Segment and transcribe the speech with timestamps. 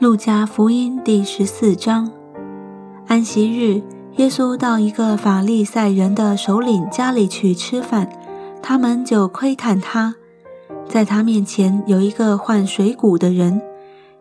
[0.00, 2.10] 路加福音第十四章，
[3.06, 3.82] 安息日，
[4.16, 8.08] 耶稣到一个法利赛人的首领家里去吃饭，
[8.62, 10.14] 他们就窥探他。
[10.88, 13.60] 在他面前有一个患水谷的人。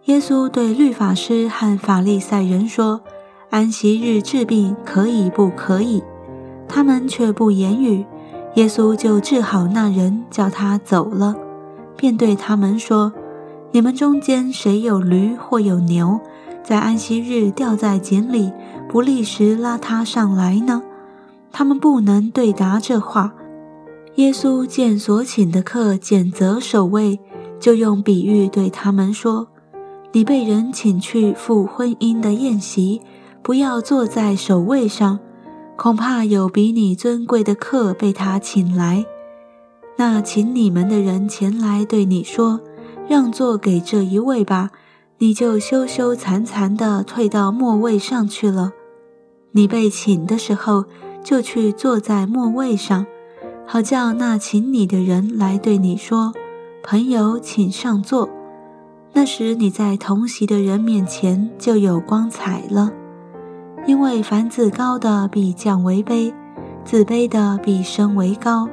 [0.07, 2.99] 耶稣对律法师和法利赛人说
[3.49, 6.03] ：“安息日治病可以不可以？”
[6.67, 8.05] 他们却不言语。
[8.55, 11.37] 耶稣就治好那人，叫他走了，
[11.95, 13.13] 便对他们说。
[13.71, 16.19] 你们中间谁有驴或有牛，
[16.63, 18.51] 在安息日掉在井里，
[18.87, 20.81] 不立时拉他上来呢？
[21.51, 23.33] 他们不能对答这话。
[24.15, 27.19] 耶稣见所请的客拣择守卫，
[27.59, 29.47] 就用比喻对他们说
[30.13, 33.01] ：“你被人请去赴婚姻的宴席，
[33.43, 35.19] 不要坐在首位上，
[35.75, 39.05] 恐怕有比你尊贵的客被他请来。
[39.97, 42.59] 那请你们的人前来对你说。”
[43.09, 44.69] 让座给这一位吧，
[45.17, 48.71] 你就羞羞惭惭地退到末位上去了。
[49.53, 50.85] 你被请的时候，
[51.23, 53.07] 就去坐在末位上，
[53.65, 56.31] 好叫那请你的人来对你说
[56.85, 58.29] ：“朋友，请上座。”
[59.13, 62.91] 那时你在同席的人面前就有光彩了。
[63.87, 66.31] 因为凡自高的比降为卑，
[66.85, 68.69] 自卑的比升为高。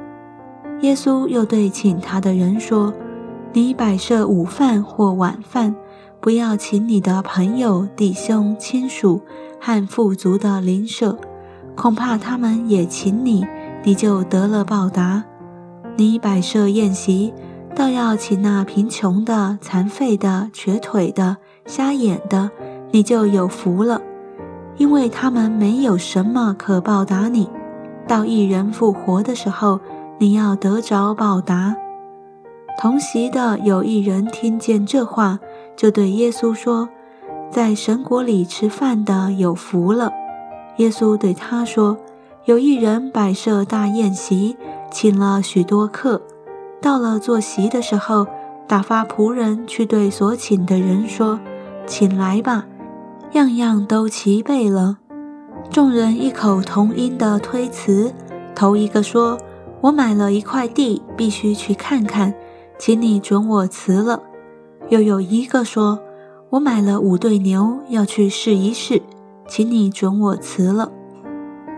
[0.82, 2.92] 耶稣又对请他的人说。
[3.56, 5.74] 你摆设午饭或晚饭，
[6.20, 9.22] 不要请你的朋友、弟兄、亲属
[9.58, 11.16] 和富足的邻舍，
[11.74, 13.46] 恐怕他们也请你，
[13.82, 15.24] 你就得了报答。
[15.96, 17.32] 你摆设宴席，
[17.74, 22.50] 倒要请那贫穷的、残废的、瘸腿的、瞎眼的，
[22.90, 24.02] 你就有福了，
[24.76, 27.48] 因为他们没有什么可报答你。
[28.06, 29.80] 到一人复活的时候，
[30.18, 31.74] 你要得着报答。
[32.78, 35.38] 同席的有一人听见这话，
[35.74, 36.88] 就对耶稣说
[37.50, 40.12] ：“在神国里吃饭的有福了。”
[40.76, 41.96] 耶稣对他说
[42.44, 44.56] ：“有一人摆设大宴席，
[44.90, 46.20] 请了许多客。
[46.82, 48.26] 到了坐席的时候，
[48.68, 51.40] 打发仆人去对所请的人说
[51.86, 52.66] ：‘请来吧，
[53.32, 54.98] 样样都齐备了。’
[55.70, 58.12] 众人异口同音的推辞。
[58.54, 59.38] 头一个说
[59.80, 62.34] ：‘我买了一块地，必须去看看。’”
[62.78, 64.22] 请你准我辞了。
[64.88, 65.98] 又有一个说
[66.50, 69.02] ：“我买了五对牛，要去试一试，
[69.48, 70.92] 请你准我辞了。”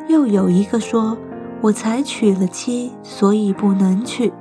[0.09, 1.17] 又有一个说
[1.63, 4.33] ：“我才娶了妻，所以不能去。”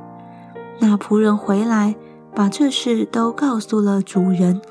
[0.79, 1.95] 那仆人回来，
[2.35, 4.61] 把这事都告诉了主人，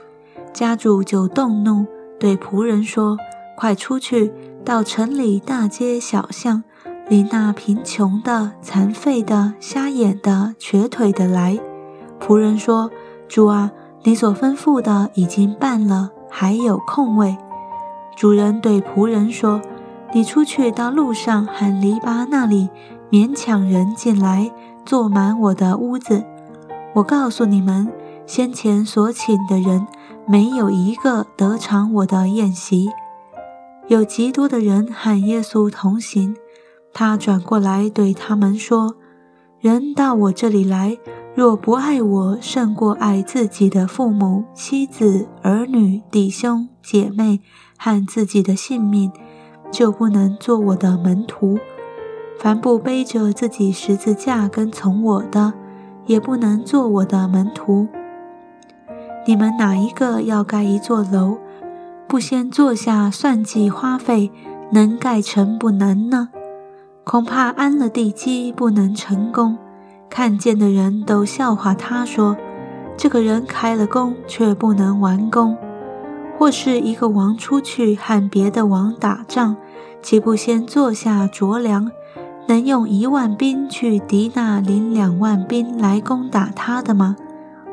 [0.53, 1.87] 家主就动怒，
[2.19, 3.17] 对仆人说
[3.57, 4.33] ：“快出去，
[4.65, 6.63] 到城里大街小巷，
[7.09, 11.59] 领那贫穷的、残废的、瞎眼的、瘸腿的来。”
[12.27, 12.91] 仆人说
[13.29, 13.71] ：“主啊，
[14.03, 17.37] 你所吩咐的已经办了，还有空位。”
[18.17, 19.61] 主人对仆人说
[20.13, 22.69] ：“你出去到路上喊篱笆那里，
[23.11, 24.51] 勉强人进来，
[24.85, 26.25] 坐满我的屋子。
[26.95, 27.93] 我告诉你们，
[28.27, 29.87] 先前所请的人，
[30.27, 32.91] 没有一个得偿我的宴席。
[33.87, 36.35] 有极多的人和耶稣同行，
[36.93, 38.97] 他转过来对他们说
[39.61, 40.99] ：‘人到我这里来。’”
[41.37, 47.43] 若不爱我胜过爱自己的父母、妻子、儿女、弟兄、姐妹
[47.77, 49.13] 和自己的性命，
[49.71, 51.59] 就不能做我的门徒。
[52.39, 55.53] 凡不背着自己十字架跟从我的，
[56.07, 57.87] 也不能做我的门徒。
[59.27, 61.37] 你们哪一个要盖一座楼，
[62.09, 64.33] 不先坐下算计花费，
[64.73, 66.31] 能盖成不能呢？
[67.05, 69.59] 恐怕安了地基，不能成功。
[70.17, 72.39] 看见的人都笑话他，说
[72.97, 75.55] ：“这个人开了工，却不能完工。”
[76.39, 79.57] 或是一个王出去和别的王打仗，
[80.01, 81.91] 岂不先坐下酌粮，
[82.49, 87.17] 能用一万兵去敌那领两万兵来攻打他的吗？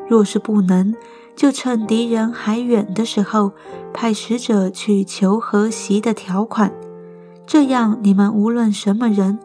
[0.06, 0.94] 若是不能，
[1.34, 3.52] 就趁敌人还远的时候，
[3.94, 6.70] 派使者去求和席的条款。
[7.46, 9.38] 这样，你们无论什么人。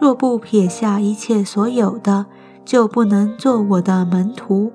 [0.00, 2.26] 若不撇下一切所有的，
[2.64, 4.72] 就不能做我的门徒。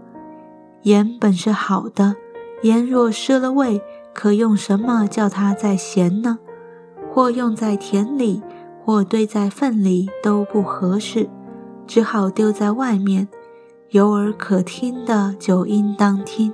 [0.83, 2.15] 盐本是好的，
[2.62, 3.81] 盐若失了味，
[4.13, 6.39] 可用什么叫它再咸呢？
[7.12, 8.41] 或用在田里，
[8.86, 11.30] 或堆在粪里，都不合适，
[11.88, 13.27] 只好丢在外面。
[13.89, 16.53] 有耳可听的就应当听。